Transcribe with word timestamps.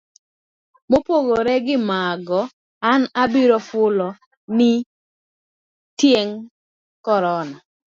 Mopogore 0.89 1.55
gi 1.65 1.75
mago, 1.89 2.41
an 2.91 3.01
abiro 3.23 3.57
fulo 3.69 4.07
ni 4.57 4.71
tiend 5.97 6.33
korona. 7.05 7.57